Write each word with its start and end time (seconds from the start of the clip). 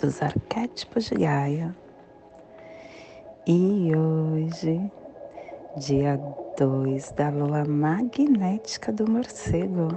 dos 0.00 0.22
arquétipos 0.22 1.04
de 1.04 1.16
Gaia. 1.16 1.76
E 3.46 3.92
hoje, 3.94 4.90
dia 5.76 6.18
2 6.58 7.12
da 7.12 7.28
lua 7.28 7.64
magnética 7.64 8.90
do 8.92 9.10
morcego, 9.10 9.88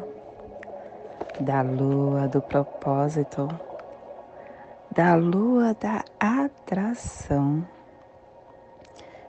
da 1.39 1.61
lua 1.61 2.27
do 2.27 2.41
propósito, 2.41 3.47
da 4.91 5.15
lua 5.15 5.73
da 5.75 6.03
atração, 6.19 7.65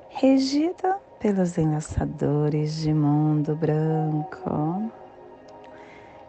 regida 0.09 0.99
pelos 1.21 1.57
enlaçadores 1.57 2.81
de 2.81 2.93
mundo 2.93 3.55
branco. 3.55 4.91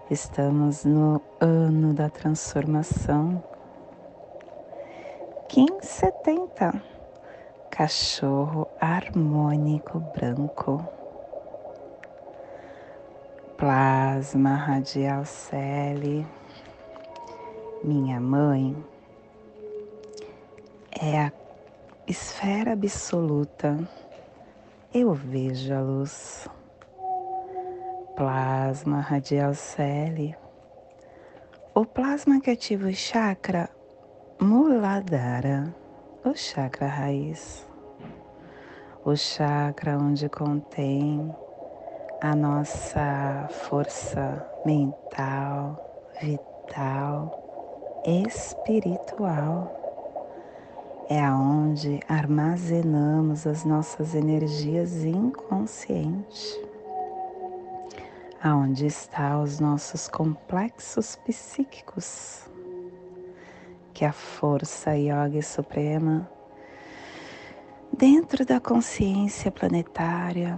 Estamos 0.10 0.86
no 0.86 1.20
ano 1.42 1.94
da 1.94 2.10
transformação 2.10 3.44
1570. 5.56 6.84
Cachorro 7.72 8.68
harmônico 8.78 10.02
branco. 10.14 10.86
Plasma 13.56 14.56
radial 14.56 15.24
cele. 15.24 16.28
Minha 17.82 18.20
mãe 18.20 18.76
é 20.92 21.22
a 21.22 21.32
esfera 22.06 22.74
absoluta. 22.74 23.80
Eu 24.94 25.14
vejo 25.14 25.74
a 25.74 25.80
luz. 25.80 26.50
Plasma 28.18 29.00
radial 29.00 29.54
cele. 29.54 30.36
O 31.74 31.86
plasma 31.86 32.42
que 32.42 32.52
ativa 32.52 32.90
o 32.90 32.94
chakra 32.94 33.70
Muladhara, 34.38 35.74
o 36.26 36.36
chakra 36.36 36.88
raiz, 36.88 37.66
o 39.06 39.16
chakra 39.16 39.98
onde 39.98 40.28
contém 40.28 41.34
a 42.22 42.36
nossa 42.36 43.48
força 43.50 44.46
mental, 44.66 45.80
vital, 46.22 48.04
espiritual. 48.06 49.72
É 51.10 51.24
aonde 51.24 52.02
armazenamos 52.10 53.48
as 53.48 53.64
nossas 53.64 54.14
energias 54.14 55.06
inconscientes. 55.06 56.60
Aonde 58.44 58.86
estão 58.86 59.44
os 59.44 59.62
nossos 59.62 60.10
complexos 60.10 61.16
psíquicos 61.16 62.54
que 63.96 64.04
a 64.04 64.12
força 64.12 64.92
yoga 64.98 65.42
suprema, 65.42 66.30
dentro 67.98 68.46
da 68.46 68.60
consciência 68.60 69.50
planetária, 69.50 70.58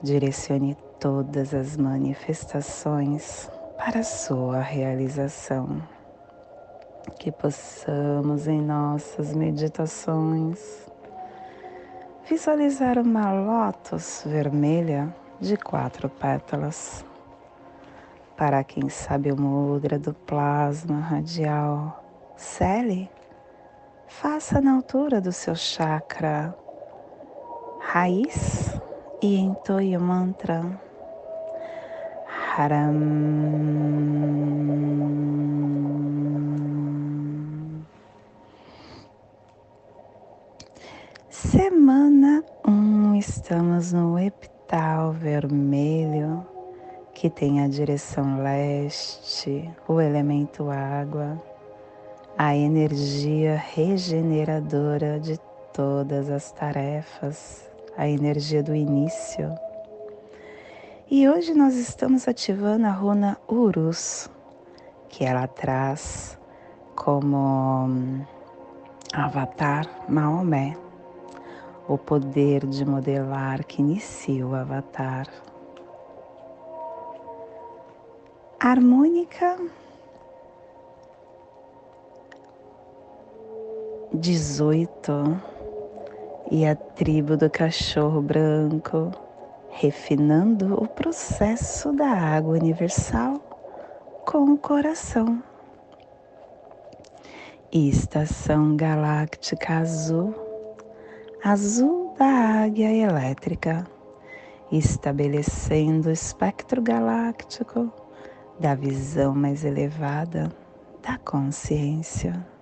direcione 0.00 0.76
todas 1.00 1.52
as 1.52 1.76
manifestações 1.76 3.50
para 3.76 4.04
sua 4.04 4.60
realização. 4.60 5.82
Que 7.18 7.32
possamos 7.32 8.46
em 8.46 8.62
nossas 8.62 9.34
meditações 9.34 10.86
visualizar 12.28 12.98
uma 13.00 13.32
lótus 13.32 14.22
vermelha 14.24 15.12
de 15.40 15.56
quatro 15.56 16.08
pétalas. 16.08 17.04
Para 18.36 18.62
quem 18.62 18.88
sabe 18.88 19.32
o 19.32 19.40
mudra 19.40 19.98
do 19.98 20.14
plasma 20.14 21.00
radial, 21.00 22.05
Cele, 22.36 23.10
faça 24.06 24.60
na 24.60 24.74
altura 24.74 25.22
do 25.22 25.32
seu 25.32 25.54
chakra. 25.54 26.54
Raiz 27.80 28.78
e 29.22 29.38
entoie 29.38 29.96
o 29.96 30.00
mantra. 30.00 30.78
Haram. 32.56 32.92
Semana 41.30 42.44
1, 42.66 42.70
um, 42.70 43.14
estamos 43.14 43.94
no 43.94 44.18
epital 44.18 45.12
vermelho 45.12 46.46
que 47.14 47.30
tem 47.30 47.62
a 47.62 47.68
direção 47.68 48.42
leste, 48.42 49.70
o 49.88 49.98
elemento 50.02 50.68
água 50.68 51.40
a 52.38 52.54
energia 52.54 53.56
regeneradora 53.74 55.18
de 55.18 55.38
todas 55.72 56.28
as 56.28 56.52
tarefas, 56.52 57.64
a 57.96 58.06
energia 58.06 58.62
do 58.62 58.74
início. 58.74 59.54
E 61.10 61.26
hoje 61.26 61.54
nós 61.54 61.74
estamos 61.76 62.28
ativando 62.28 62.86
a 62.86 62.90
runa 62.90 63.38
Urus, 63.48 64.28
que 65.08 65.24
ela 65.24 65.46
traz 65.46 66.38
como 66.94 67.86
hum, 67.86 68.24
avatar 69.14 69.88
Maomé, 70.06 70.76
o 71.88 71.96
poder 71.96 72.66
de 72.66 72.84
modelar 72.84 73.64
que 73.64 73.80
inicia 73.80 74.46
o 74.46 74.54
avatar. 74.54 75.26
Harmônica 78.60 79.56
18 84.16 85.40
e 86.50 86.64
a 86.64 86.74
tribo 86.74 87.36
do 87.36 87.50
cachorro 87.50 88.22
branco, 88.22 89.10
refinando 89.68 90.74
o 90.82 90.88
processo 90.88 91.92
da 91.92 92.08
água 92.08 92.54
universal 92.54 93.34
com 94.24 94.52
o 94.52 94.58
coração. 94.58 95.42
Estação 97.70 98.74
galáctica 98.74 99.74
azul, 99.80 100.34
azul 101.44 102.14
da 102.18 102.64
águia 102.64 102.90
elétrica, 102.90 103.86
estabelecendo 104.72 106.08
o 106.08 106.12
espectro 106.12 106.80
galáctico 106.80 107.92
da 108.58 108.74
visão 108.74 109.34
mais 109.34 109.62
elevada 109.62 110.50
da 111.02 111.18
consciência. 111.18 112.55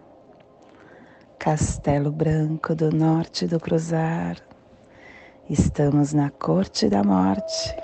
Castelo 1.44 2.10
Branco 2.10 2.74
do 2.74 2.90
Norte 2.90 3.46
do 3.46 3.60
Cruzar. 3.60 4.38
Estamos 5.46 6.14
na 6.14 6.30
Corte 6.30 6.88
da 6.88 7.04
Morte, 7.04 7.76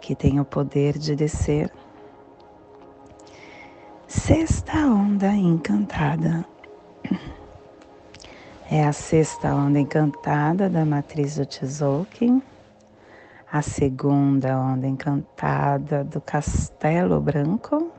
que 0.00 0.16
tem 0.16 0.40
o 0.40 0.44
poder 0.44 0.98
de 0.98 1.14
descer. 1.14 1.72
Sexta 4.08 4.78
onda 4.78 5.28
encantada. 5.28 6.44
É 8.68 8.84
a 8.84 8.92
sexta 8.92 9.54
onda 9.54 9.78
encantada 9.78 10.68
da 10.68 10.84
matriz 10.84 11.36
do 11.36 11.46
Tzolk'in, 11.46 12.42
a 13.52 13.62
segunda 13.62 14.58
onda 14.58 14.88
encantada 14.88 16.02
do 16.02 16.20
Castelo 16.20 17.20
Branco 17.20 17.92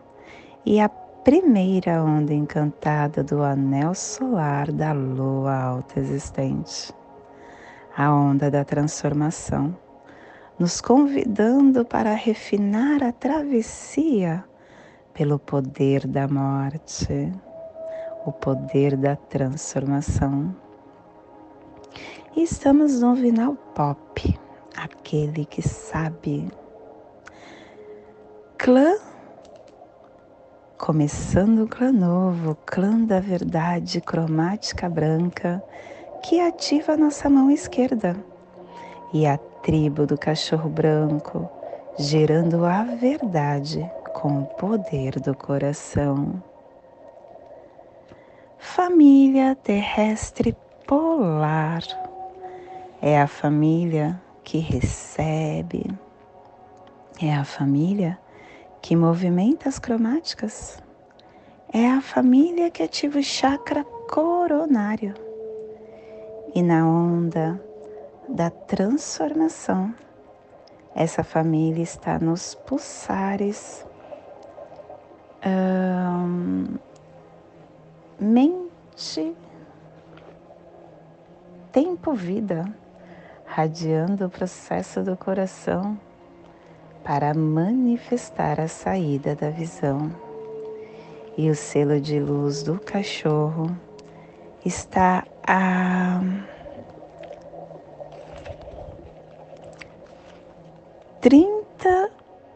e 0.66 0.82
a 0.82 0.90
primeira 1.24 2.04
onda 2.04 2.34
encantada 2.34 3.24
do 3.24 3.44
anel 3.44 3.96
solar 3.96 4.70
da 4.70 4.92
lua 4.92 5.56
alta 5.56 6.02
existente, 6.02 6.94
a 7.96 8.14
onda 8.14 8.52
da 8.52 8.66
transformação, 8.66 9.74
nos 10.60 10.82
convidando 10.82 11.86
para 11.86 12.14
refinar 12.14 13.02
a 13.02 13.14
travessia 13.14 14.44
pelo 15.14 15.40
poder 15.40 16.06
da 16.06 16.28
morte, 16.28 17.32
o 18.26 18.32
poder 18.34 18.98
da 18.98 19.16
transformação. 19.16 20.54
E 22.36 22.44
estamos 22.44 23.00
no 23.00 23.16
final 23.16 23.56
pop, 23.74 24.38
aquele 24.76 25.46
que 25.46 25.62
sabe. 25.62 26.52
Clã 28.58 29.13
Começando 30.78 31.64
o 31.64 31.68
clã 31.68 31.92
novo, 31.92 32.58
clã 32.66 33.00
da 33.06 33.20
verdade 33.20 34.02
cromática 34.02 34.90
branca, 34.90 35.64
que 36.22 36.42
ativa 36.42 36.94
a 36.94 36.98
nossa 36.98 37.30
mão 37.30 37.50
esquerda. 37.50 38.16
E 39.14 39.26
a 39.26 39.38
tribo 39.38 40.06
do 40.06 40.18
cachorro 40.18 40.70
branco, 40.70 41.50
gerando 41.98 42.66
a 42.66 42.84
verdade 42.84 43.90
com 44.14 44.42
o 44.42 44.46
poder 44.46 45.20
do 45.22 45.36
coração. 45.36 46.44
Família 48.58 49.56
terrestre 49.56 50.58
polar 50.88 51.84
é 53.02 53.22
a 53.22 53.28
família 53.28 54.20
que 54.44 54.58
recebe, 54.58 55.86
é 57.22 57.34
a 57.34 57.46
família 57.46 58.18
que 58.84 58.98
movimenta 58.98 59.70
as 59.70 59.80
cromáticas, 59.80 60.84
é 61.72 61.90
a 61.90 62.02
família 62.02 62.70
que 62.70 62.84
ativa 62.84 63.18
o 63.18 63.24
chakra 63.24 63.86
coronário. 64.12 65.14
E 66.54 66.62
na 66.62 66.86
onda 66.86 67.64
da 68.28 68.50
transformação, 68.50 69.96
essa 70.94 71.24
família 71.24 71.82
está 71.82 72.20
nos 72.20 72.56
pulsares 72.56 73.86
hum, 75.48 76.76
mente, 78.20 79.34
tempo, 81.72 82.14
vida, 82.14 82.66
radiando 83.46 84.26
o 84.26 84.30
processo 84.30 85.02
do 85.02 85.16
coração 85.16 85.98
para 87.04 87.34
manifestar 87.34 88.60
a 88.60 88.68
saída 88.68 89.36
da 89.36 89.50
visão. 89.50 90.12
E 91.38 91.50
o 91.50 91.56
selo 91.56 92.00
de 92.00 92.20
luz 92.20 92.64
do 92.64 92.80
cachorro 92.80 93.76
está 94.66 95.26
a 95.46 96.22
30, 101.20 102.12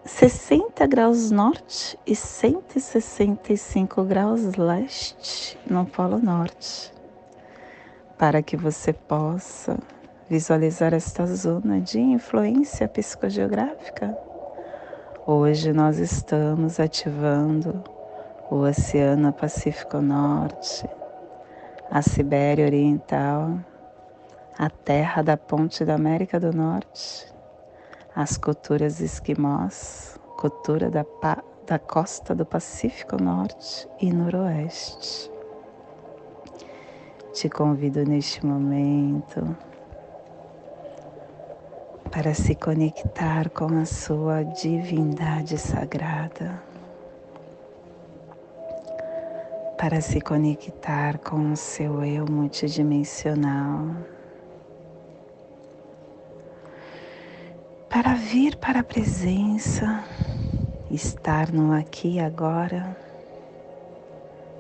60 0.06 0.86
graus 0.88 1.32
norte 1.32 1.98
e 2.06 2.16
165 2.16 4.04
graus 4.04 4.56
leste 4.56 5.58
no 5.70 5.86
Polo 5.86 6.20
Norte, 6.20 6.94
para 8.18 8.42
que 8.42 8.56
você 8.56 8.94
possa 8.94 9.78
visualizar 10.30 10.94
esta 10.94 11.26
zona 11.26 11.80
de 11.80 12.00
influência 12.00 12.88
psicogeográfica. 12.88 14.18
Hoje 15.30 15.74
nós 15.74 16.00
estamos 16.00 16.80
ativando 16.80 17.84
o 18.50 18.62
Oceano 18.62 19.34
Pacífico 19.34 20.02
Norte, 20.02 20.90
a 21.92 22.02
Sibéria 22.02 22.66
Oriental, 22.66 23.60
a 24.58 24.70
terra 24.70 25.22
da 25.22 25.36
ponte 25.36 25.84
da 25.84 25.96
América 25.96 26.40
do 26.40 26.54
Norte 26.56 27.28
as 28.16 28.38
culturas 28.38 29.02
esquimós, 29.02 30.18
cultura 30.38 30.90
da, 30.90 31.06
da 31.68 31.78
costa 31.78 32.34
do 32.34 32.46
Pacífico 32.46 33.22
Norte 33.22 33.86
e 34.00 34.14
Noroeste. 34.14 35.30
Te 37.34 37.50
convido 37.50 38.06
neste 38.06 38.46
momento 38.46 39.56
para 42.12 42.34
se 42.34 42.56
conectar 42.56 43.50
com 43.50 43.80
a 43.80 43.86
sua 43.86 44.44
divindade 44.44 45.58
sagrada, 45.58 46.62
para 49.78 50.02
se 50.02 50.20
conectar 50.22 51.18
com 51.20 51.52
o 51.52 51.56
seu 51.56 52.04
eu 52.04 52.26
multidimensional 52.26 53.96
para 57.90 58.14
vir 58.14 58.58
para 58.58 58.82
a 58.82 58.84
presença, 58.84 60.04
estar 60.92 61.52
no 61.52 61.74
aqui 61.74 62.16
e 62.16 62.20
agora, 62.20 62.96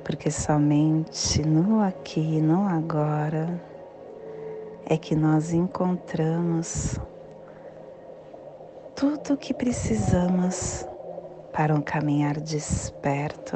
porque 0.03 0.31
somente 0.31 1.45
no 1.45 1.81
aqui 1.81 2.37
e 2.37 2.41
no 2.41 2.65
agora 2.67 3.61
é 4.85 4.97
que 4.97 5.15
nós 5.15 5.53
encontramos 5.53 6.97
tudo 8.97 9.35
o 9.35 9.37
que 9.37 9.53
precisamos 9.53 10.83
para 11.53 11.75
um 11.75 11.81
caminhar 11.81 12.39
desperto, 12.39 13.55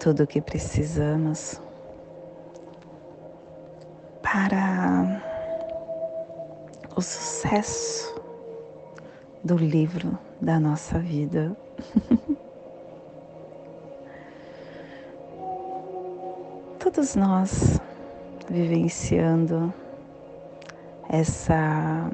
tudo 0.00 0.24
o 0.24 0.26
que 0.26 0.40
precisamos 0.42 1.62
para 4.20 5.22
o 6.96 7.00
sucesso 7.00 8.20
do 9.44 9.56
livro 9.56 10.18
da 10.40 10.58
nossa 10.58 10.98
vida. 10.98 11.56
Todos 16.80 17.14
nós 17.14 17.78
vivenciando 18.48 19.72
essa 21.12 22.08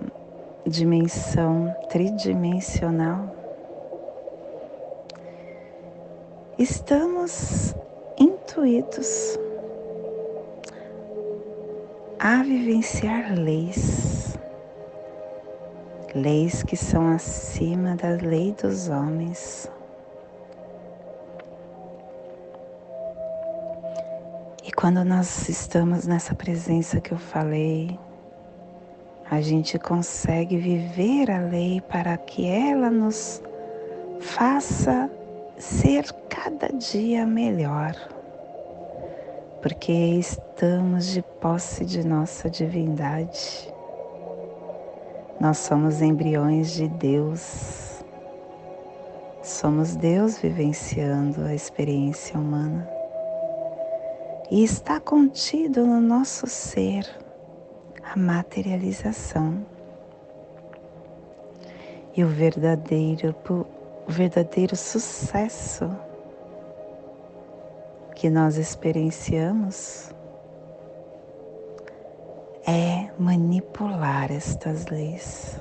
dimensão 0.66 1.74
tridimensional, 1.90 3.30
estamos 6.58 7.74
intuídos 8.18 9.38
a 12.18 12.42
vivenciar 12.42 13.34
leis 13.38 14.16
leis 16.16 16.62
que 16.62 16.76
são 16.76 17.12
acima 17.12 17.94
da 17.94 18.08
lei 18.08 18.52
dos 18.52 18.88
homens. 18.88 19.70
E 24.64 24.72
quando 24.72 25.04
nós 25.04 25.48
estamos 25.48 26.06
nessa 26.06 26.34
presença 26.34 27.00
que 27.02 27.12
eu 27.12 27.18
falei, 27.18 27.98
a 29.36 29.40
gente 29.42 29.78
consegue 29.78 30.56
viver 30.56 31.30
a 31.30 31.40
lei 31.40 31.82
para 31.82 32.16
que 32.16 32.46
ela 32.46 32.90
nos 32.90 33.42
faça 34.18 35.10
ser 35.58 36.10
cada 36.26 36.68
dia 36.68 37.26
melhor, 37.26 37.94
porque 39.60 39.92
estamos 39.92 41.08
de 41.08 41.20
posse 41.20 41.84
de 41.84 42.06
nossa 42.06 42.48
divindade. 42.48 43.70
Nós 45.38 45.58
somos 45.58 46.00
embriões 46.00 46.72
de 46.72 46.88
Deus. 46.88 48.02
Somos 49.42 49.94
Deus 49.96 50.38
vivenciando 50.38 51.42
a 51.42 51.54
experiência 51.54 52.38
humana. 52.38 52.88
E 54.50 54.64
está 54.64 54.98
contido 54.98 55.86
no 55.86 56.00
nosso 56.00 56.46
ser 56.46 57.25
a 58.12 58.18
materialização. 58.18 59.66
E 62.16 62.24
o 62.24 62.28
verdadeiro, 62.28 63.34
o 63.48 64.10
verdadeiro 64.10 64.76
sucesso 64.76 65.90
que 68.14 68.30
nós 68.30 68.56
experienciamos 68.56 70.10
é 72.66 73.10
manipular 73.18 74.32
estas 74.32 74.86
leis, 74.86 75.60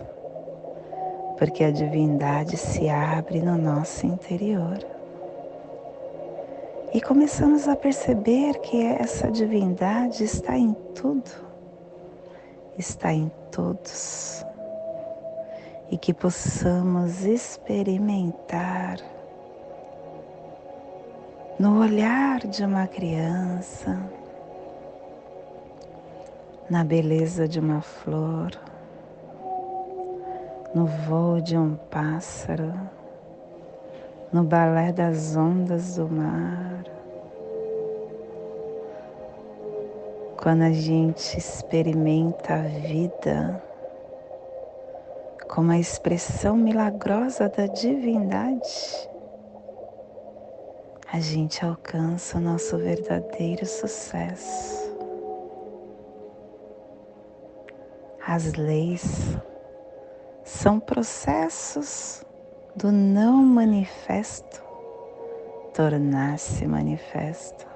porque 1.38 1.64
a 1.64 1.72
divindade 1.72 2.56
se 2.56 2.90
abre 2.90 3.42
no 3.42 3.58
nosso 3.58 4.08
interior. 4.08 4.80
E 6.94 7.02
começamos 7.02 7.68
a 7.68 7.76
perceber 7.76 8.60
que 8.60 8.82
essa 8.82 9.30
divindade 9.30 10.24
está 10.24 10.58
em 10.58 10.74
tudo, 10.96 11.45
está 12.78 13.14
em 13.14 13.32
todos, 13.52 14.46
e 15.90 15.98
que 15.98 16.14
possamos 16.14 17.24
experimentar 17.24 18.98
no 21.58 21.80
olhar 21.80 22.40
de 22.40 22.66
uma 22.66 22.86
criança, 22.88 23.98
na 26.70 26.84
beleza 26.84 27.48
de 27.48 27.60
uma 27.60 27.82
flor, 27.82 28.52
no 30.74 30.86
voo 30.86 31.40
de 31.40 31.58
um 31.58 31.76
pássaro, 31.90 32.74
no 34.34 34.44
balé 34.44 34.92
das 34.92 35.38
ondas 35.38 35.96
do 35.96 36.10
mar. 36.10 36.95
Quando 40.38 40.64
a 40.64 40.72
gente 40.72 41.38
experimenta 41.38 42.54
a 42.56 42.62
vida 42.62 43.64
como 45.48 45.72
a 45.72 45.80
expressão 45.80 46.56
milagrosa 46.56 47.50
da 47.50 47.68
divindade, 47.68 49.10
a 51.12 51.20
gente 51.20 51.66
alcança 51.66 52.38
o 52.38 52.42
nosso 52.42 52.78
verdadeiro 52.78 53.66
sucesso. 53.66 54.94
As 58.28 58.54
leis 58.54 59.38
são 60.44 60.80
processos 60.80 62.26
do 62.76 62.92
não 62.92 63.38
manifesto 63.38 64.66
tornar-se 65.76 66.66
manifesto. 66.66 67.75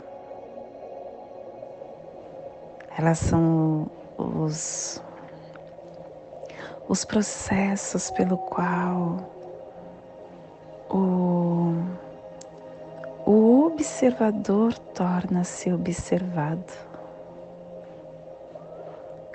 Elas 3.00 3.20
são 3.20 3.90
os, 4.18 5.02
os 6.90 7.06
processos 7.06 8.12
pelo 8.12 8.38
qual 8.38 9.32
o, 10.90 11.76
o 13.26 13.68
observador 13.68 14.78
torna-se 14.94 15.72
observado. 15.72 16.74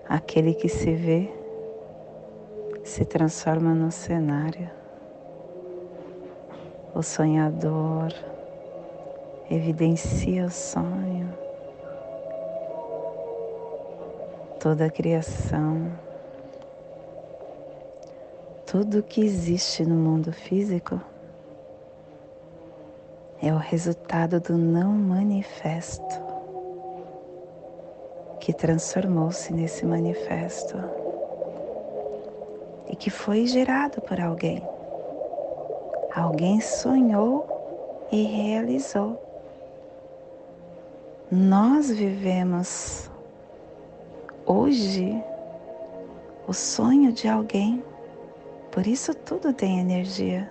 Aquele 0.07 0.53
que 0.53 0.69
se 0.69 0.95
vê 0.95 1.33
se 2.85 3.03
transforma 3.07 3.75
no 3.75 3.91
cenário. 3.91 4.71
O 6.95 7.03
sonhador 7.03 8.13
evidencia 9.51 10.45
o 10.45 10.51
sonho, 10.51 11.44
toda 14.65 14.87
a 14.87 14.91
criação, 14.91 15.93
tudo 18.65 19.03
que 19.03 19.21
existe 19.21 19.85
no 19.85 19.95
mundo 19.95 20.33
físico 20.33 20.99
é 23.43 23.53
o 23.53 23.59
resultado 23.59 24.41
do 24.41 24.57
não 24.57 24.91
manifesto 24.91 26.19
que 28.41 28.55
transformou-se 28.55 29.53
nesse 29.53 29.85
manifesto 29.85 30.79
e 32.89 32.97
que 32.97 33.11
foi 33.11 33.47
gerado 33.47 34.01
por 34.01 34.19
alguém. 34.19 34.67
Alguém 36.17 36.59
sonhou 36.63 38.07
e 38.11 38.23
realizou. 38.23 39.23
Nós 41.31 41.91
vivemos 41.91 43.11
hoje 44.47 45.23
o 46.47 46.53
sonho 46.53 47.13
de 47.13 47.27
alguém, 47.27 47.83
por 48.71 48.87
isso 48.87 49.15
tudo 49.15 49.53
tem 49.53 49.81
energia. 49.81 50.51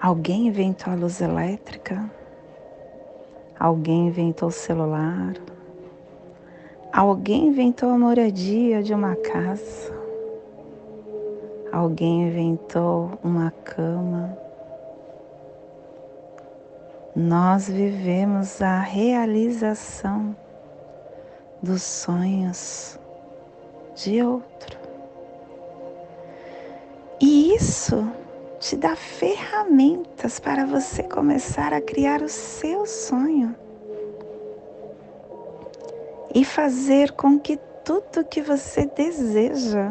Alguém 0.00 0.48
inventou 0.48 0.92
a 0.92 0.96
luz 0.96 1.20
elétrica, 1.20 2.10
alguém 3.58 4.08
inventou 4.08 4.48
o 4.48 4.52
celular, 4.52 5.34
alguém 6.92 7.48
inventou 7.48 7.90
a 7.90 7.98
moradia 7.98 8.82
de 8.82 8.94
uma 8.94 9.16
casa, 9.16 9.92
alguém 11.72 12.28
inventou 12.28 13.18
uma 13.22 13.50
cama, 13.50 14.36
nós 17.14 17.68
vivemos 17.68 18.60
a 18.60 18.80
realização 18.80 20.34
dos 21.64 21.82
sonhos 21.82 22.98
de 23.96 24.22
outro. 24.22 24.78
E 27.20 27.54
isso 27.54 28.06
te 28.60 28.76
dá 28.76 28.94
ferramentas 28.94 30.38
para 30.38 30.64
você 30.66 31.02
começar 31.02 31.72
a 31.72 31.80
criar 31.80 32.22
o 32.22 32.28
seu 32.28 32.86
sonho 32.86 33.56
e 36.34 36.44
fazer 36.44 37.12
com 37.12 37.38
que 37.38 37.56
tudo 37.84 38.24
que 38.24 38.42
você 38.42 38.86
deseja 38.86 39.90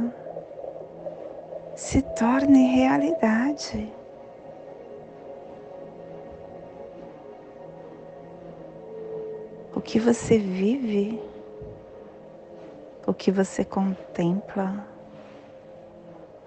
se 1.75 2.01
torne 2.01 2.75
realidade. 2.75 3.91
que 9.83 9.99
você 9.99 10.37
vive, 10.37 11.21
o 13.05 13.13
que 13.13 13.31
você 13.31 13.65
contempla, 13.65 14.85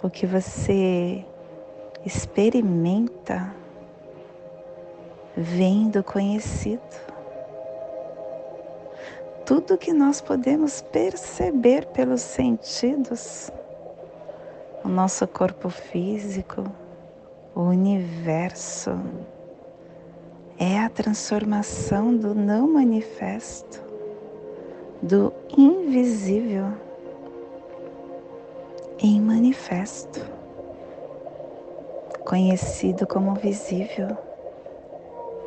o 0.02 0.08
que 0.08 0.26
você 0.26 1.25
experimenta, 2.04 3.52
vem 5.36 5.90
do 5.90 6.02
conhecido. 6.02 6.80
Tudo 9.44 9.76
que 9.76 9.92
nós 9.92 10.20
podemos 10.20 10.80
perceber 10.80 11.86
pelos 11.86 12.22
sentidos, 12.22 13.50
o 14.82 14.88
nosso 14.88 15.26
corpo 15.28 15.68
físico, 15.68 16.64
o 17.54 17.60
universo, 17.60 18.98
é 20.58 20.80
a 20.80 20.88
transformação 20.88 22.16
do 22.16 22.34
não 22.34 22.66
manifesto, 22.66 23.86
do 25.06 25.32
invisível 25.56 26.66
em 28.98 29.20
manifesto, 29.20 30.20
conhecido 32.25 33.06
como 33.06 33.34
visível 33.34 34.08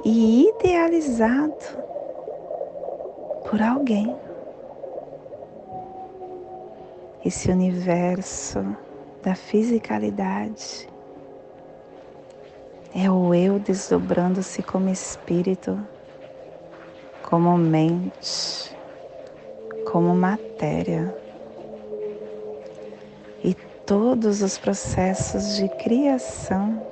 e 0.06 0.48
idealizado 0.48 1.56
por 3.50 3.62
alguém. 3.62 4.16
Esse 7.26 7.52
universo 7.52 8.66
da 9.22 9.36
fisicalidade 9.36 10.88
é 12.96 13.12
o 13.12 13.34
eu 13.34 13.60
desdobrando-se 13.60 14.64
como 14.64 14.88
espírito, 14.90 15.78
como 17.24 17.58
mente, 17.58 18.79
como 19.92 20.14
matéria. 20.14 21.16
E 23.44 23.56
todos 23.86 24.42
os 24.42 24.58
processos 24.58 25.58
de 25.58 25.68
criação 25.70 26.86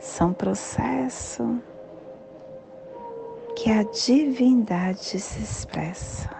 são 0.00 0.32
processo 0.32 1.60
que 3.54 3.70
a 3.70 3.84
divindade 3.84 5.20
se 5.20 5.40
expressa, 5.40 6.30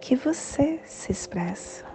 que 0.00 0.14
você 0.14 0.80
se 0.84 1.12
expressa. 1.12 1.86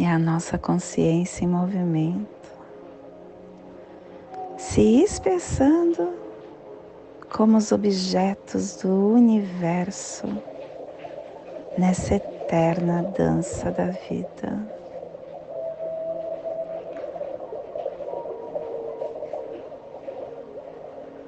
É 0.00 0.06
a 0.06 0.18
nossa 0.18 0.58
consciência 0.58 1.44
em 1.44 1.48
movimento, 1.48 2.50
se 4.58 5.02
expressando 5.02 6.25
como 7.32 7.56
os 7.58 7.72
objetos 7.72 8.76
do 8.76 9.12
universo 9.12 10.26
nessa 11.76 12.14
eterna 12.14 13.02
dança 13.16 13.70
da 13.70 13.86
vida. 13.86 14.76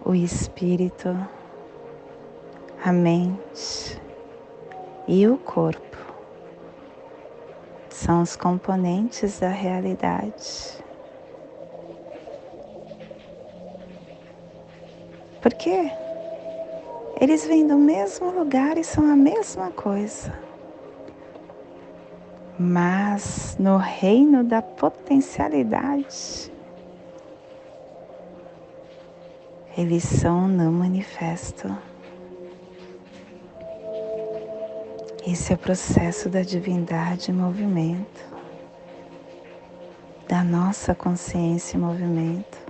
O 0.05 0.15
espírito, 0.15 1.09
a 2.83 2.93
mente 2.93 4.01
e 5.07 5.27
o 5.27 5.37
corpo 5.37 5.99
são 7.91 8.23
os 8.23 8.37
componentes 8.37 9.41
da 9.41 9.51
realidade. 9.51 10.88
Porque 15.49 15.91
eles 17.19 17.47
vêm 17.47 17.67
do 17.67 17.79
mesmo 17.79 18.31
lugar 18.31 18.77
e 18.77 18.85
são 18.85 19.11
a 19.11 19.17
mesma 19.17 19.71
coisa. 19.71 20.31
Mas 22.59 23.57
no 23.59 23.79
reino 23.79 24.45
da 24.45 24.61
potencialidade, 24.61 26.53
eles 29.75 30.05
são 30.05 30.47
não 30.47 30.71
manifesto. 30.71 31.75
Esse 35.27 35.55
é 35.55 35.57
o 35.57 35.59
processo 35.59 36.29
da 36.29 36.43
divindade 36.43 37.31
em 37.31 37.35
movimento, 37.35 38.23
da 40.29 40.45
nossa 40.45 40.95
consciência 40.95 41.79
em 41.79 41.81
movimento. 41.81 42.68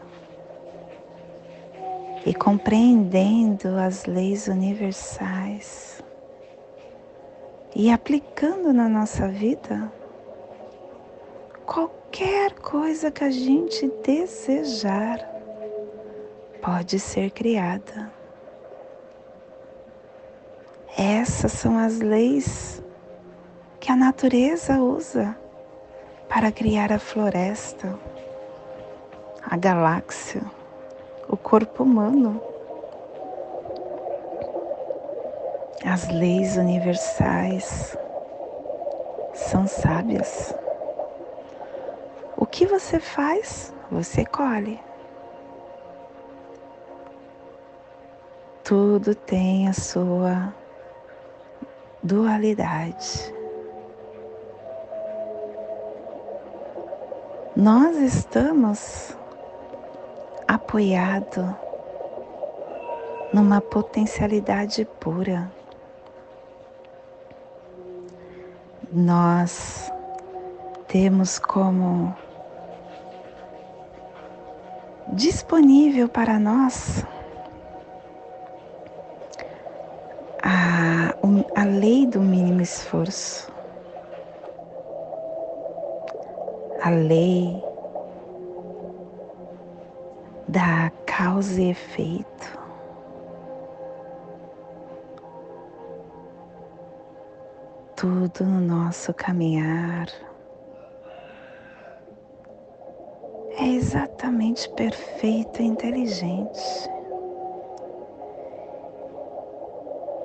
E 2.28 2.35
compreendendo 2.35 3.68
as 3.78 4.04
leis 4.04 4.49
universais, 4.49 6.02
e 7.75 7.90
aplicando 7.90 8.70
na 8.70 8.87
nossa 8.87 9.26
vida 9.28 9.90
qualquer 11.64 12.52
coisa 12.52 13.11
que 13.11 13.25
a 13.25 13.30
gente 13.30 13.90
desejar 14.04 15.26
pode 16.61 17.00
ser 17.00 17.30
criada. 17.30 18.12
Essas 20.99 21.52
são 21.52 21.78
as 21.78 21.99
leis 21.99 22.82
que 23.80 23.90
a 23.90 23.97
natureza 23.97 24.75
usa 24.82 25.35
para 26.28 26.52
criar 26.52 26.92
a 26.92 26.99
floresta, 26.99 27.99
a 29.42 29.56
galáxia, 29.56 30.42
o 31.28 31.37
corpo 31.37 31.82
humano. 31.82 32.40
As 35.85 36.08
leis 36.08 36.56
universais 36.56 37.97
são 39.35 39.66
sábias. 39.66 40.54
O 42.37 42.47
que 42.47 42.66
você 42.66 42.99
faz, 42.99 43.73
você 43.90 44.25
colhe. 44.25 44.80
Tudo 48.64 49.14
tem 49.14 49.68
a 49.68 49.73
sua 49.73 50.52
dualidade. 52.02 53.35
Nós 57.56 57.97
estamos 57.97 59.17
apoiados 60.48 61.46
numa 63.34 63.60
potencialidade 63.60 64.86
pura. 64.98 65.52
Nós 68.90 69.92
temos 70.86 71.38
como 71.38 72.16
disponível 75.08 76.08
para 76.08 76.38
nós 76.38 77.04
a, 80.42 81.14
a 81.60 81.64
lei 81.64 82.06
do 82.06 82.20
mínimo 82.20 82.62
esforço, 82.62 83.52
a 86.82 86.88
lei 86.88 87.62
da 90.58 90.90
causa 91.06 91.62
e 91.62 91.70
efeito. 91.70 92.58
Tudo 97.94 98.44
no 98.44 98.61
nosso 98.61 99.14
caminhar 99.14 100.09
é 103.56 103.68
exatamente 103.68 104.68
perfeito 104.70 105.62
e 105.62 105.66
inteligente. 105.66 106.90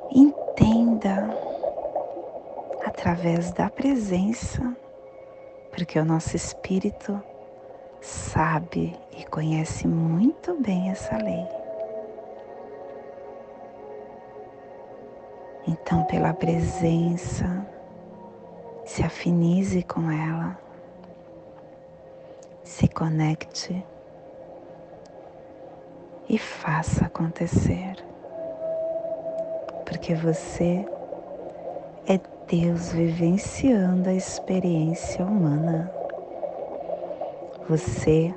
Entenda 0.10 1.30
através 2.84 3.52
da 3.52 3.70
presença, 3.70 4.76
porque 5.70 6.00
o 6.00 6.06
nosso 6.06 6.36
espírito 6.36 7.22
sabe 8.04 8.96
e 9.18 9.24
conhece 9.26 9.88
muito 9.88 10.56
bem 10.62 10.90
essa 10.92 11.18
lei. 11.18 11.48
Então, 15.68 16.04
pela 16.06 16.34
presença, 16.34 17.66
se 18.86 19.02
afinize 19.02 19.82
com 19.84 20.12
ela 20.12 20.62
se 22.64 22.88
conecte 22.88 23.86
e 26.28 26.38
faça 26.40 27.06
acontecer. 27.06 27.96
Porque 29.86 30.16
você 30.16 30.86
é 32.08 32.20
Deus 32.48 32.92
vivenciando 32.92 34.10
a 34.10 34.14
experiência 34.14 35.24
humana. 35.24 36.03
Você 37.70 38.36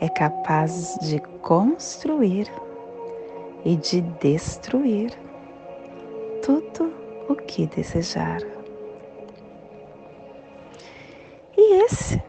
é 0.00 0.08
capaz 0.08 0.96
de 1.00 1.18
construir 1.42 2.48
e 3.64 3.74
de 3.76 4.00
destruir 4.00 5.12
tudo 6.44 6.94
o 7.28 7.34
que 7.34 7.66
desejar. 7.66 8.40
E 11.56 11.82
esse 11.82 12.22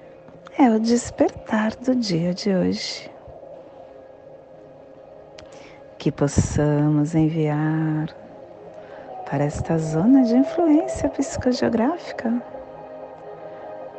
é 0.58 0.68
o 0.70 0.80
despertar 0.80 1.76
do 1.76 1.94
dia 1.94 2.34
de 2.34 2.56
hoje. 2.56 3.12
Que 6.00 6.12
possamos 6.12 7.14
enviar 7.14 8.08
para 9.30 9.44
esta 9.44 9.78
zona 9.78 10.24
de 10.24 10.36
influência 10.36 11.10
psicogeográfica, 11.10 12.42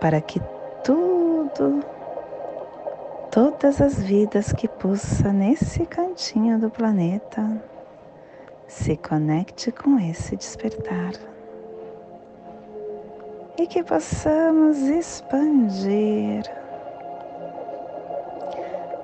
para 0.00 0.20
que 0.20 0.40
tudo, 0.82 1.84
todas 3.38 3.80
as 3.80 4.02
vidas 4.02 4.52
que 4.52 4.66
pulsa 4.66 5.32
nesse 5.32 5.86
cantinho 5.86 6.58
do 6.58 6.68
planeta 6.68 7.62
se 8.66 8.96
conecte 8.96 9.70
com 9.70 9.96
esse 9.96 10.34
despertar. 10.34 11.12
E 13.56 13.64
que 13.68 13.84
possamos 13.84 14.78
expandir 14.78 16.42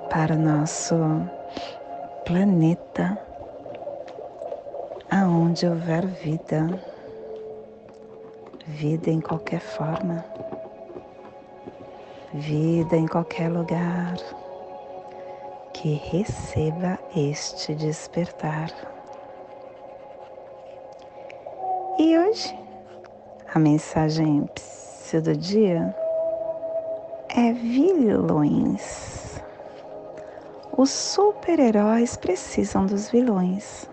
para 0.09 0.35
o 0.35 0.37
nosso 0.37 0.97
planeta, 2.25 3.17
aonde 5.09 5.65
houver 5.65 6.05
vida, 6.07 6.77
vida 8.67 9.09
em 9.09 9.21
qualquer 9.21 9.61
forma, 9.61 10.25
vida 12.35 12.97
em 12.97 13.07
qualquer 13.07 13.49
lugar, 13.49 14.15
que 15.73 15.93
receba 15.93 16.99
este 17.15 17.73
despertar. 17.75 18.69
E 21.97 22.17
hoje 22.17 22.57
a 23.53 23.59
mensagem 23.59 24.49
do 25.13 25.35
dia 25.37 25.95
é 27.29 27.53
vilões. 27.53 29.41
Os 30.77 30.89
super-heróis 30.89 32.17
precisam 32.17 32.85
dos 32.85 33.09
vilões. 33.09 33.89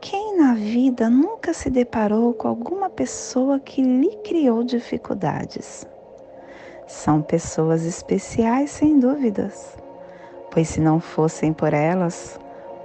Quem 0.00 0.38
na 0.38 0.54
vida 0.54 1.10
nunca 1.10 1.52
se 1.52 1.68
deparou 1.68 2.32
com 2.32 2.48
alguma 2.48 2.88
pessoa 2.88 3.60
que 3.60 3.82
lhe 3.82 4.16
criou 4.24 4.64
dificuldades? 4.64 5.86
São 6.90 7.22
pessoas 7.22 7.84
especiais, 7.84 8.70
sem 8.70 8.98
dúvidas, 8.98 9.76
pois 10.50 10.68
se 10.68 10.80
não 10.80 11.00
fossem 11.00 11.52
por 11.52 11.72
elas, 11.72 12.38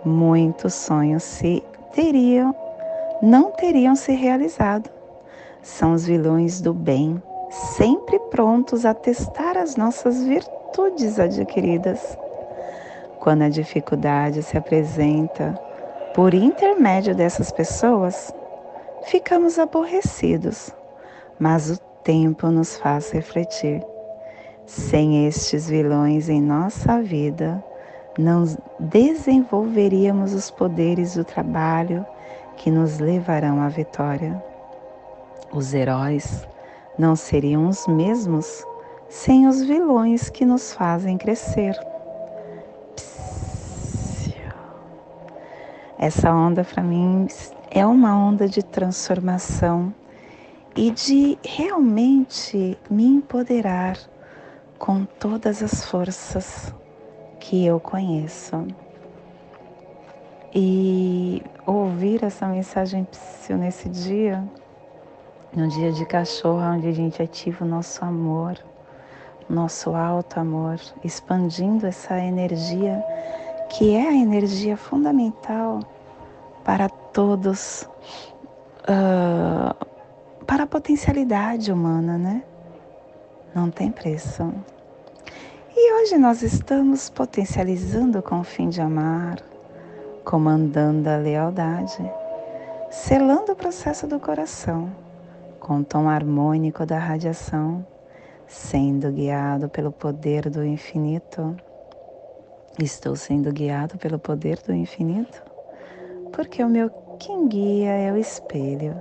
muitos 0.06 0.74
sonhos 0.74 1.24
se 1.24 1.64
teriam, 1.94 2.56
não 3.22 3.52
teriam 3.52 3.96
se 3.96 4.14
realizado 4.14 4.96
são 5.66 5.94
os 5.94 6.06
vilões 6.06 6.62
do 6.62 6.72
bem, 6.72 7.22
sempre 7.50 8.20
prontos 8.30 8.86
a 8.86 8.94
testar 8.94 9.58
as 9.58 9.76
nossas 9.76 10.24
virtudes 10.24 11.20
adquiridas. 11.20 12.16
Quando 13.20 13.42
a 13.42 13.50
dificuldade 13.50 14.44
se 14.44 14.56
apresenta 14.56 15.60
por 16.14 16.36
intermédio 16.36 17.16
dessas 17.16 17.52
pessoas, 17.52 18.32
ficamos 19.06 19.58
aborrecidos, 19.58 20.70
mas 21.40 21.72
o 21.72 21.80
tempo 22.04 22.48
nos 22.50 22.78
faz 22.78 23.10
refletir. 23.10 23.84
Sem 24.66 25.28
estes 25.28 25.70
vilões 25.70 26.28
em 26.28 26.42
nossa 26.42 27.00
vida, 27.00 27.64
não 28.18 28.44
desenvolveríamos 28.80 30.34
os 30.34 30.50
poderes 30.50 31.16
do 31.16 31.24
trabalho 31.24 32.04
que 32.58 32.72
nos 32.72 32.98
levarão 32.98 33.62
à 33.62 33.70
vitória. 33.70 34.44
Os 35.54 35.74
heróis 35.74 36.48
não 36.98 37.16
seriam 37.16 37.68
os 37.68 37.86
mesmos 37.88 38.66
sem 39.08 39.48
os 39.48 39.62
vilões 39.62 40.32
que 40.32 40.44
nos 40.44 40.74
fazem 40.74 41.16
crescer. 41.16 41.80
Essa 46.00 46.34
onda 46.34 46.64
para 46.64 46.82
mim 46.82 47.28
é 47.70 47.86
uma 47.86 48.18
onda 48.18 48.48
de 48.48 48.64
transformação 48.64 49.94
e 50.76 50.90
de 50.90 51.38
realmente 51.44 52.78
me 52.90 53.06
empoderar 53.06 53.98
com 54.86 55.04
todas 55.04 55.64
as 55.64 55.84
forças 55.84 56.72
que 57.40 57.66
eu 57.66 57.80
conheço. 57.80 58.68
E 60.54 61.42
ouvir 61.66 62.24
essa 62.24 62.46
mensagem 62.46 63.08
nesse 63.50 63.90
dia 63.90 64.48
num 65.56 65.68
dia 65.70 65.92
de 65.92 66.06
cachorro, 66.06 66.62
onde 66.62 66.88
a 66.88 66.92
gente 66.92 67.20
ativa 67.22 67.66
o 67.66 67.68
nosso 67.68 68.06
amor, 68.06 68.60
nosso 69.50 69.96
alto 69.96 70.40
amor, 70.40 70.80
expandindo 71.04 71.88
essa 71.88 72.20
energia 72.20 73.04
que 73.70 73.96
é 73.96 74.10
a 74.10 74.14
energia 74.14 74.78
fundamental 74.78 75.80
para 76.64 76.90
todos, 76.90 77.90
uh, 78.84 79.86
para 80.46 80.64
a 80.64 80.68
potencialidade 80.68 81.72
humana, 81.72 82.18
né? 82.18 82.44
Não 83.56 83.72
tem 83.72 83.90
preço. 83.90 84.54
Hoje 86.06 86.20
nós 86.20 86.44
estamos 86.44 87.10
potencializando 87.10 88.22
com 88.22 88.40
o 88.40 88.44
fim 88.44 88.70
de 88.70 88.80
amar, 88.80 89.40
comandando 90.24 91.10
a 91.10 91.18
lealdade, 91.18 91.98
selando 92.92 93.54
o 93.54 93.56
processo 93.56 94.06
do 94.06 94.20
coração 94.20 94.92
com 95.60 95.80
o 95.80 95.84
tom 95.84 96.08
harmônico 96.08 96.86
da 96.86 97.00
radiação, 97.00 97.84
sendo 98.46 99.12
guiado 99.12 99.68
pelo 99.68 99.92
poder 99.92 100.48
do 100.48 100.64
infinito. 100.64 101.58
Estou 102.80 103.16
sendo 103.16 103.52
guiado 103.52 103.98
pelo 103.98 104.20
poder 104.20 104.62
do 104.62 104.76
infinito, 104.76 105.42
porque 106.32 106.64
o 106.64 106.70
meu 106.70 106.88
quem 107.18 107.48
guia 107.48 107.90
é 107.90 108.14
o 108.14 108.18
espelho. 108.18 108.96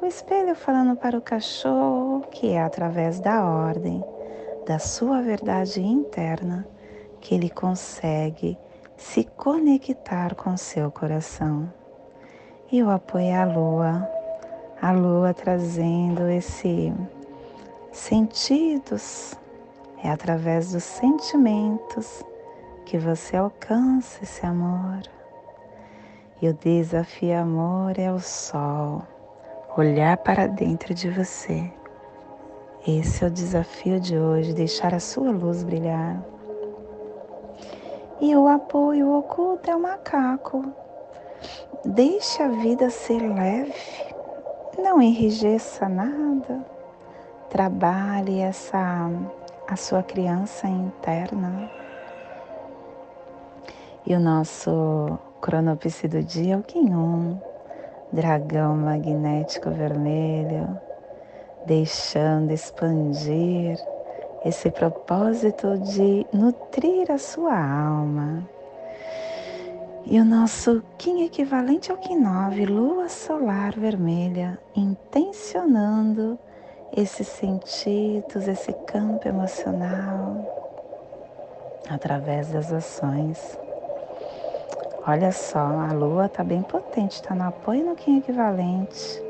O 0.00 0.06
espelho 0.06 0.54
falando 0.54 0.94
para 0.94 1.18
o 1.18 1.20
cachorro 1.20 2.20
que 2.30 2.52
é 2.52 2.62
através 2.62 3.18
da 3.18 3.44
ordem, 3.44 4.00
da 4.66 4.78
sua 4.78 5.22
verdade 5.22 5.80
interna, 5.80 6.66
que 7.20 7.34
ele 7.34 7.50
consegue 7.50 8.58
se 8.96 9.24
conectar 9.24 10.34
com 10.34 10.56
seu 10.56 10.90
coração. 10.90 11.72
E 12.70 12.82
o 12.82 12.90
apoio 12.90 13.34
a 13.34 13.44
lua, 13.44 14.08
a 14.80 14.92
lua 14.92 15.34
trazendo 15.34 16.28
esse 16.28 16.92
sentidos, 17.92 19.34
é 20.02 20.10
através 20.10 20.72
dos 20.72 20.84
sentimentos 20.84 22.24
que 22.86 22.98
você 22.98 23.36
alcança 23.36 24.22
esse 24.22 24.44
amor. 24.44 25.02
E 26.40 26.48
o 26.48 26.54
desafio 26.54 27.38
amor 27.38 27.98
é 27.98 28.10
o 28.12 28.20
sol, 28.20 29.02
olhar 29.76 30.16
para 30.18 30.46
dentro 30.46 30.94
de 30.94 31.10
você. 31.10 31.70
Esse 32.86 33.24
é 33.24 33.26
o 33.26 33.30
desafio 33.30 34.00
de 34.00 34.18
hoje, 34.18 34.52
deixar 34.52 34.94
a 34.94 35.00
sua 35.00 35.30
luz 35.30 35.62
brilhar. 35.62 36.22
E 38.20 38.34
o 38.36 38.48
apoio 38.48 39.12
oculto 39.12 39.70
é 39.70 39.76
o 39.76 39.80
macaco. 39.80 40.64
Deixe 41.84 42.42
a 42.42 42.48
vida 42.48 42.90
ser 42.90 43.20
leve 43.20 43.74
não 44.80 45.00
enrijeça 45.00 45.88
nada. 45.88 46.64
Trabalhe 47.48 48.40
essa 48.40 49.10
a 49.68 49.76
sua 49.76 50.02
criança 50.02 50.66
interna. 50.66 51.70
E 54.06 54.14
o 54.14 54.20
nosso 54.20 55.18
cronopse 55.40 56.08
do 56.08 56.22
dia 56.22 56.54
é 56.54 56.56
o 56.56 56.62
Kim 56.62 56.92
1, 56.92 57.40
dragão 58.12 58.76
magnético 58.76 59.70
vermelho, 59.70 60.76
deixando 61.66 62.52
expandir 62.52 63.78
esse 64.44 64.70
propósito 64.70 65.78
de 65.78 66.26
nutrir 66.32 67.10
a 67.10 67.18
sua 67.18 67.54
alma 67.54 68.48
e 70.06 70.18
o 70.18 70.24
nosso 70.24 70.82
Kim 70.98 71.22
equivalente 71.24 71.92
ao 71.92 71.98
Kim 71.98 72.18
9, 72.18 72.66
lua 72.66 73.08
solar 73.08 73.72
vermelha, 73.78 74.58
intencionando 74.74 76.38
esses 76.96 77.28
sentidos, 77.28 78.48
esse 78.48 78.72
campo 78.72 79.28
emocional 79.28 80.44
através 81.88 82.48
das 82.48 82.72
ações. 82.72 83.58
Olha 85.06 85.32
só, 85.32 85.58
a 85.58 85.92
lua 85.92 86.26
está 86.26 86.42
bem 86.42 86.62
potente, 86.62 87.12
está 87.12 87.34
no 87.34 87.44
apoio 87.44 87.86
no 87.86 87.94
Kim 87.94 88.18
equivalente. 88.18 89.29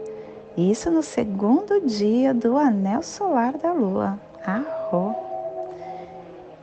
Isso 0.57 0.91
no 0.91 1.03
segundo 1.03 1.81
dia 1.87 2.35
do 2.35 2.57
anel 2.57 3.03
solar 3.03 3.57
da 3.57 3.73
lua. 3.73 4.19
Arro! 4.45 5.15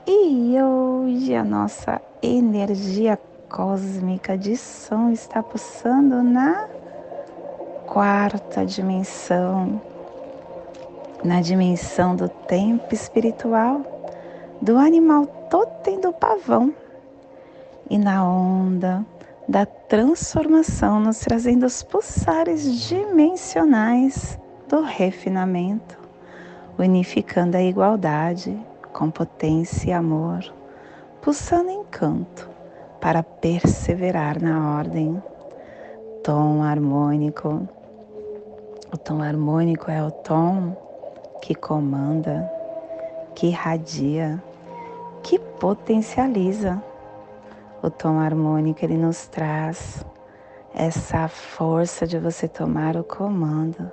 E 0.05 0.55
hoje 0.61 1.33
a 1.33 1.43
nossa 1.43 2.01
energia 2.21 3.17
cósmica 3.49 4.37
de 4.37 4.57
som 4.57 5.09
está 5.11 5.41
pulsando 5.41 6.21
na 6.21 6.67
quarta 7.85 8.65
dimensão, 8.65 9.81
na 11.23 11.41
dimensão 11.41 12.15
do 12.15 12.27
tempo 12.27 12.93
espiritual, 12.93 13.81
do 14.61 14.77
animal 14.77 15.25
totem 15.49 15.99
do 15.99 16.11
pavão 16.11 16.73
e 17.89 17.97
na 17.97 18.23
onda 18.23 19.05
da 19.47 19.65
transformação, 19.65 20.99
nos 20.99 21.19
trazendo 21.19 21.65
os 21.65 21.81
pulsares 21.81 22.87
dimensionais 22.87 24.37
do 24.67 24.81
refinamento, 24.81 25.97
unificando 26.77 27.55
a 27.55 27.61
igualdade 27.63 28.59
com 28.91 29.09
potência 29.09 29.89
e 29.89 29.93
amor, 29.93 30.43
pulsando 31.21 31.69
encanto 31.69 32.49
para 32.99 33.23
perseverar 33.23 34.41
na 34.41 34.77
ordem. 34.77 35.21
Tom 36.23 36.61
harmônico. 36.61 37.67
O 38.91 38.97
tom 38.97 39.21
harmônico 39.21 39.89
é 39.89 40.03
o 40.03 40.11
tom 40.11 40.75
que 41.41 41.55
comanda, 41.55 42.51
que 43.33 43.47
irradia, 43.47 44.41
que 45.23 45.39
potencializa. 45.39 46.81
O 47.81 47.89
tom 47.89 48.19
harmônico 48.19 48.83
ele 48.83 48.97
nos 48.97 49.27
traz 49.27 50.05
essa 50.73 51.27
força 51.27 52.05
de 52.05 52.17
você 52.19 52.47
tomar 52.47 52.95
o 52.95 53.03
comando, 53.03 53.91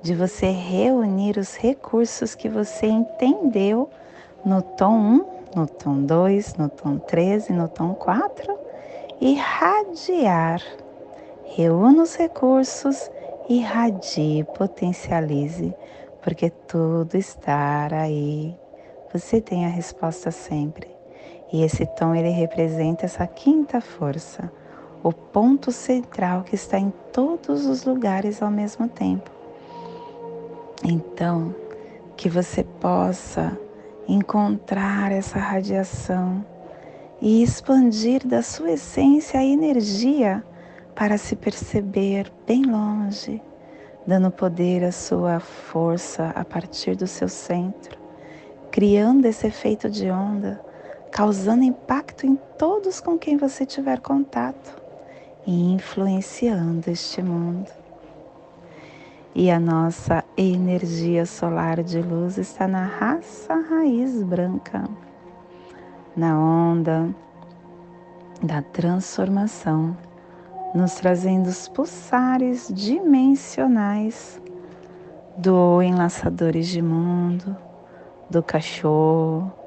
de 0.00 0.14
você 0.14 0.50
reunir 0.50 1.36
os 1.38 1.56
recursos 1.56 2.34
que 2.34 2.48
você 2.48 2.86
entendeu 2.86 3.88
no 4.44 4.62
tom 4.62 4.98
1 4.98 5.32
no 5.54 5.66
tom 5.66 6.02
2, 6.02 6.54
no 6.54 6.68
tom 6.68 6.98
3 6.98 7.50
e 7.50 7.52
no 7.52 7.68
tom 7.68 7.94
4 7.94 8.58
e 9.20 9.34
radiar. 9.34 10.62
Reúna 11.44 12.02
os 12.02 12.16
recursos, 12.16 13.10
irradie, 13.48 14.44
potencialize, 14.56 15.74
porque 16.22 16.50
tudo 16.50 17.16
está 17.16 17.88
aí. 17.92 18.56
Você 19.12 19.40
tem 19.40 19.66
a 19.66 19.68
resposta 19.68 20.30
sempre. 20.30 20.91
E 21.52 21.62
esse 21.62 21.84
tom 21.84 22.14
ele 22.14 22.30
representa 22.30 23.04
essa 23.04 23.26
quinta 23.26 23.80
força, 23.80 24.50
o 25.02 25.12
ponto 25.12 25.70
central 25.70 26.42
que 26.42 26.54
está 26.54 26.78
em 26.78 26.90
todos 27.12 27.66
os 27.66 27.84
lugares 27.84 28.42
ao 28.42 28.50
mesmo 28.50 28.88
tempo. 28.88 29.30
Então, 30.82 31.54
que 32.16 32.28
você 32.28 32.64
possa 32.64 33.58
encontrar 34.08 35.12
essa 35.12 35.38
radiação 35.38 36.44
e 37.20 37.42
expandir 37.42 38.26
da 38.26 38.42
sua 38.42 38.72
essência 38.72 39.38
a 39.38 39.44
energia 39.44 40.42
para 40.94 41.18
se 41.18 41.36
perceber 41.36 42.32
bem 42.46 42.64
longe, 42.64 43.42
dando 44.06 44.30
poder 44.30 44.84
à 44.84 44.92
sua 44.92 45.38
força 45.38 46.32
a 46.34 46.44
partir 46.44 46.96
do 46.96 47.06
seu 47.06 47.28
centro, 47.28 47.98
criando 48.70 49.26
esse 49.26 49.46
efeito 49.46 49.88
de 49.88 50.10
onda, 50.10 50.60
causando 51.12 51.62
impacto 51.62 52.24
em 52.24 52.36
todos 52.58 52.98
com 52.98 53.18
quem 53.18 53.36
você 53.36 53.66
tiver 53.66 54.00
contato 54.00 54.74
e 55.46 55.74
influenciando 55.74 56.90
este 56.90 57.22
mundo. 57.22 57.70
E 59.34 59.50
a 59.50 59.60
nossa 59.60 60.24
energia 60.38 61.26
solar 61.26 61.82
de 61.82 62.00
luz 62.00 62.38
está 62.38 62.66
na 62.66 62.86
raça 62.86 63.54
raiz 63.54 64.22
branca, 64.22 64.84
na 66.16 66.38
onda 66.38 67.14
da 68.42 68.62
transformação, 68.62 69.96
nos 70.74 70.94
trazendo 70.94 71.46
os 71.48 71.68
pulsares 71.68 72.68
dimensionais 72.74 74.40
do 75.36 75.82
enlaçadores 75.82 76.68
de 76.68 76.80
mundo, 76.80 77.54
do 78.30 78.42
cachorro, 78.42 79.61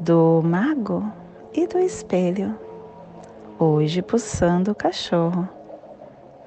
do 0.00 0.42
mago 0.42 1.04
e 1.52 1.66
do 1.66 1.78
espelho. 1.78 2.58
Hoje 3.58 4.02
pulsando 4.02 4.72
o 4.72 4.74
cachorro. 4.74 5.48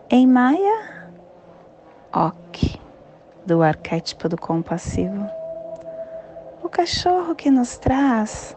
Em 0.09 0.27
Maia, 0.27 0.95
Ok, 2.17 2.79
do 3.45 3.61
arquétipo 3.61 4.29
do 4.29 4.37
compassivo. 4.37 5.29
O 6.63 6.69
cachorro 6.69 7.35
que 7.35 7.51
nos 7.51 7.77
traz 7.77 8.55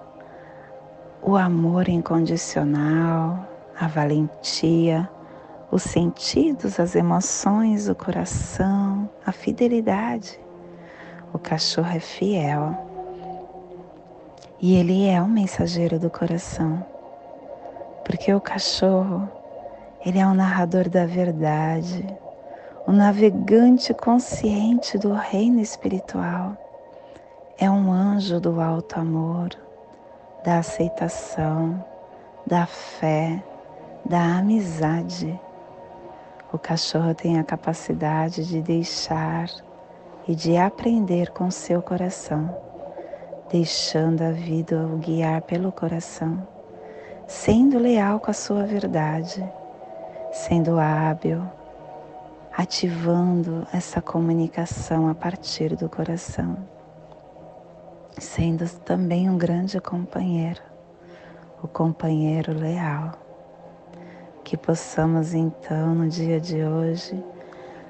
o 1.20 1.36
amor 1.36 1.88
incondicional, 1.88 3.44
a 3.76 3.88
valentia, 3.88 5.10
os 5.72 5.82
sentidos, 5.82 6.78
as 6.78 6.94
emoções, 6.94 7.88
o 7.88 7.96
coração, 7.96 9.10
a 9.26 9.32
fidelidade. 9.32 10.38
O 11.32 11.38
cachorro 11.38 11.90
é 11.90 12.00
fiel 12.00 12.87
e 14.60 14.74
ele 14.74 15.06
é 15.06 15.22
o 15.22 15.28
mensageiro 15.28 15.98
do 15.98 16.10
coração, 16.10 16.84
porque 18.04 18.32
o 18.34 18.40
cachorro, 18.40 19.28
ele 20.04 20.18
é 20.18 20.26
o 20.26 20.34
narrador 20.34 20.88
da 20.88 21.06
verdade, 21.06 22.04
o 22.86 22.92
navegante 22.92 23.94
consciente 23.94 24.98
do 24.98 25.12
reino 25.12 25.60
espiritual, 25.60 26.56
é 27.58 27.70
um 27.70 27.92
anjo 27.92 28.40
do 28.40 28.60
alto 28.60 28.98
amor, 28.98 29.50
da 30.44 30.58
aceitação, 30.58 31.84
da 32.46 32.66
fé, 32.66 33.42
da 34.04 34.38
amizade. 34.38 35.38
O 36.52 36.58
cachorro 36.58 37.14
tem 37.14 37.38
a 37.38 37.44
capacidade 37.44 38.44
de 38.46 38.62
deixar 38.62 39.50
e 40.26 40.34
de 40.34 40.56
aprender 40.56 41.30
com 41.30 41.50
seu 41.50 41.82
coração, 41.82 42.67
deixando 43.50 44.22
a 44.22 44.30
vida 44.30 44.76
o 44.86 44.98
guiar 44.98 45.40
pelo 45.42 45.72
coração, 45.72 46.46
sendo 47.26 47.78
leal 47.78 48.20
com 48.20 48.30
a 48.30 48.34
sua 48.34 48.64
verdade, 48.64 49.42
sendo 50.32 50.78
hábil, 50.78 51.42
ativando 52.54 53.66
essa 53.72 54.02
comunicação 54.02 55.08
a 55.08 55.14
partir 55.14 55.76
do 55.76 55.88
coração, 55.88 56.58
sendo 58.18 58.68
também 58.80 59.30
um 59.30 59.38
grande 59.38 59.80
companheiro, 59.80 60.60
o 61.62 61.68
companheiro 61.68 62.52
leal. 62.52 63.12
Que 64.44 64.56
possamos 64.56 65.34
então 65.34 65.94
no 65.94 66.08
dia 66.08 66.40
de 66.40 66.64
hoje 66.64 67.22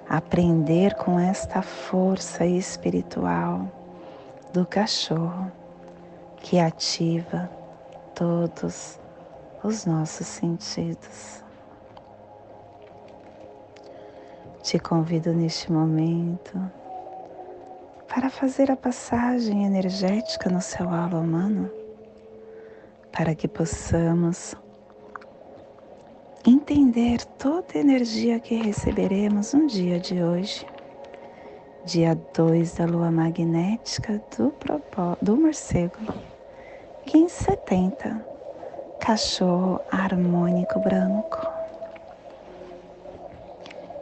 aprender 0.09 0.94
com 0.94 1.18
esta 1.18 1.62
força 1.62 2.44
espiritual 2.44 3.77
do 4.52 4.66
cachorro 4.66 5.50
que 6.38 6.58
ativa 6.58 7.50
todos 8.14 8.98
os 9.62 9.84
nossos 9.84 10.26
sentidos. 10.26 11.42
Te 14.62 14.78
convido 14.78 15.32
neste 15.32 15.70
momento 15.72 16.58
para 18.08 18.30
fazer 18.30 18.70
a 18.70 18.76
passagem 18.76 19.64
energética 19.64 20.50
no 20.50 20.61
seu 20.61 20.88
aula 20.88 21.20
humano, 21.20 21.70
para 23.12 23.34
que 23.34 23.46
possamos 23.46 24.56
entender 26.46 27.24
toda 27.38 27.66
a 27.74 27.78
energia 27.78 28.40
que 28.40 28.56
receberemos 28.62 29.52
no 29.52 29.66
dia 29.66 30.00
de 30.00 30.22
hoje, 30.22 30.66
dia 31.88 32.14
2 32.37 32.74
da 32.74 32.85
lua 32.85 33.11
magnética 33.11 34.20
do, 34.37 34.53
do 35.22 35.37
morcego, 35.38 35.96
1570, 37.07 38.22
cachorro 39.01 39.81
harmônico 39.90 40.79
branco. 40.81 41.38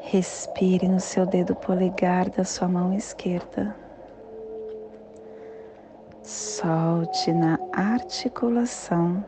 Respire 0.00 0.88
no 0.88 0.98
seu 0.98 1.26
dedo 1.26 1.54
polegar 1.54 2.28
da 2.28 2.42
sua 2.42 2.66
mão 2.66 2.92
esquerda. 2.92 3.76
Solte 6.24 7.32
na 7.32 7.56
articulação 7.72 9.24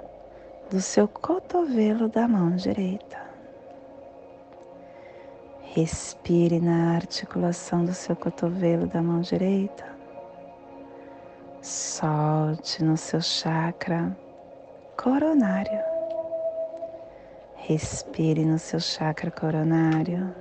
do 0.69 0.81
seu 0.81 1.07
cotovelo 1.07 2.09
da 2.09 2.27
mão 2.27 2.57
direita. 2.57 3.28
Respire 5.81 6.59
na 6.59 6.97
articulação 6.97 7.85
do 7.85 7.95
seu 7.95 8.17
cotovelo 8.17 8.89
da 8.89 9.01
mão 9.01 9.21
direita. 9.21 9.87
Solte 11.63 12.83
no 12.83 12.97
seu 12.97 13.21
chakra 13.21 14.19
coronário. 15.01 15.79
Respire 17.55 18.45
no 18.45 18.59
seu 18.59 18.81
chakra 18.81 19.31
coronário. 19.31 20.35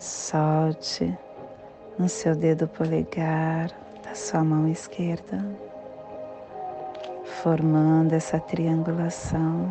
Solte 0.00 1.16
no 1.96 2.08
seu 2.08 2.34
dedo 2.34 2.66
polegar 2.66 3.70
da 4.02 4.12
sua 4.12 4.42
mão 4.42 4.66
esquerda 4.66 5.38
formando 7.42 8.14
essa 8.14 8.40
triangulação, 8.40 9.70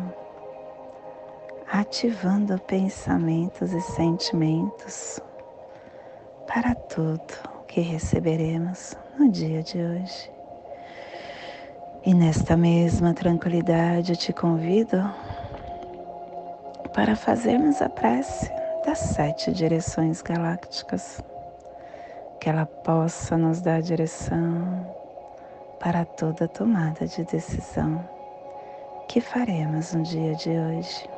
ativando 1.70 2.58
pensamentos 2.60 3.72
e 3.72 3.80
sentimentos 3.80 5.20
para 6.46 6.74
tudo 6.74 7.22
que 7.66 7.80
receberemos 7.80 8.96
no 9.18 9.30
dia 9.30 9.62
de 9.62 9.78
hoje. 9.78 10.30
E 12.04 12.14
nesta 12.14 12.56
mesma 12.56 13.12
tranquilidade 13.12 14.12
eu 14.12 14.16
te 14.16 14.32
convido 14.32 14.96
para 16.94 17.14
fazermos 17.14 17.82
a 17.82 17.88
prece 17.90 18.50
das 18.86 18.98
sete 18.98 19.52
direções 19.52 20.22
galácticas, 20.22 21.22
que 22.40 22.48
ela 22.48 22.64
possa 22.64 23.36
nos 23.36 23.60
dar 23.60 23.82
direção 23.82 24.86
para 25.78 26.06
toda 26.06 26.48
tomada 26.48 27.06
de 27.06 27.24
decisão 27.24 28.08
que 29.06 29.20
faremos 29.20 29.92
no 29.92 30.02
dia 30.02 30.34
de 30.34 30.50
hoje. 30.50 31.17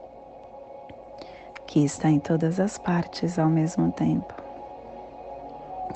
que 1.71 1.85
está 1.85 2.09
em 2.09 2.19
todas 2.19 2.59
as 2.59 2.77
partes 2.77 3.39
ao 3.39 3.47
mesmo 3.47 3.93
tempo. 3.93 4.33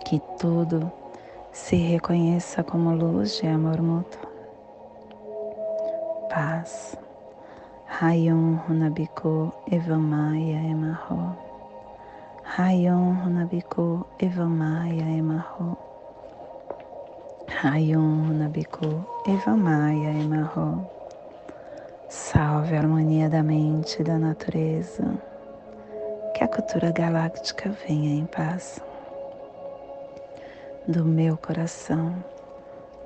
Que 0.05 0.21
tudo 0.39 0.89
se 1.51 1.75
reconheça 1.75 2.63
como 2.63 2.95
luz 2.95 3.41
de 3.41 3.47
amor 3.47 3.81
mútuo. 3.81 4.21
Paz. 6.29 6.97
Rayon 7.87 8.55
Runabiko 8.65 9.53
Evamaya 9.69 10.63
Emarro. 10.63 11.35
Rayon 12.55 13.13
Runabiko 13.21 14.07
Evamaya 14.17 15.09
Emarro. 15.17 15.77
Rayon 17.61 18.29
Runabiko 18.29 19.05
Evamaya 19.27 20.11
Emarro. 20.23 20.89
Salve 22.07 22.77
a 22.77 22.79
harmonia 22.79 23.29
da 23.29 23.43
mente 23.43 24.01
e 24.01 24.05
da 24.05 24.17
natureza. 24.17 25.34
A 26.43 26.47
cultura 26.47 26.91
galáctica 26.91 27.69
venha 27.87 28.19
em 28.19 28.25
paz. 28.25 28.81
Do 30.87 31.05
meu 31.05 31.37
coração 31.37 32.23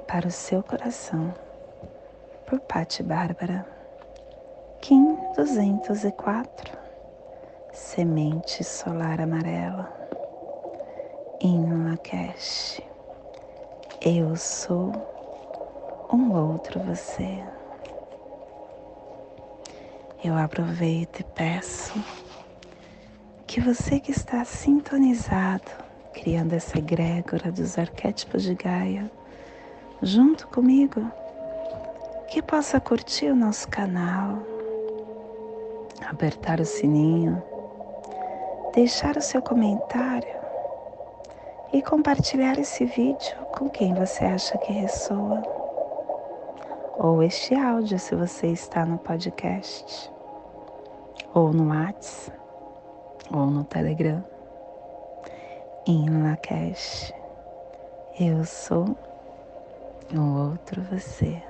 para 0.08 0.28
o 0.28 0.32
seu 0.32 0.64
coração, 0.64 1.34
por 2.46 2.60
Patti 2.60 3.04
Bárbara. 3.04 3.66
Kim 4.82 5.16
204 5.36 6.78
Semente 7.72 8.64
Solar 8.64 9.22
Amarela 9.22 9.94
em 11.42 11.90
Lakesh. 11.90 12.82
Eu 14.02 14.36
sou 14.36 14.92
um 16.12 16.34
outro 16.34 16.80
você. 16.80 17.44
Eu 20.24 20.38
aproveito 20.38 21.20
e 21.20 21.24
peço 21.24 21.94
que 23.50 23.60
você 23.60 24.00
que 24.00 24.12
está 24.12 24.46
sintonizado, 24.46 25.72
criando 26.14 26.54
essa 26.54 26.78
egrégora 26.78 27.52
dos 27.52 27.80
arquétipos 27.80 28.44
de 28.44 28.54
Gaia, 28.54 29.10
junto 30.04 30.48
comigo, 30.50 31.12
que 32.28 32.44
possa 32.44 32.80
curtir 32.80 33.32
o 33.32 33.36
nosso 33.36 33.68
canal, 33.68 34.38
apertar 36.08 36.60
o 36.60 36.66
sininho, 36.66 37.42
deixar 38.76 39.18
o 39.18 39.22
seu 39.22 39.42
comentário 39.42 40.38
e 41.74 41.82
compartilhar 41.82 42.60
esse 42.60 42.86
vídeo 42.86 43.36
com 43.58 43.68
quem 43.68 43.96
você 43.96 44.26
acha 44.26 44.60
que 44.60 44.72
ressoa. 44.72 45.42
Ou 47.00 47.24
este 47.24 47.56
áudio 47.56 47.98
se 47.98 48.14
você 48.14 48.46
está 48.46 48.86
no 48.86 49.00
podcast, 49.00 50.12
ou 51.34 51.52
no 51.52 51.70
WhatsApp, 51.70 52.39
ou 53.32 53.50
no 53.52 53.64
Telegram. 53.64 54.24
Em 55.86 56.10
Lakesh, 56.10 57.14
eu 58.20 58.44
sou 58.46 58.98
o 60.14 60.50
outro 60.50 60.82
você. 60.84 61.49